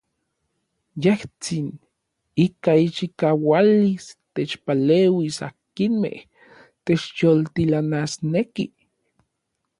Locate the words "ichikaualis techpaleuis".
2.85-5.37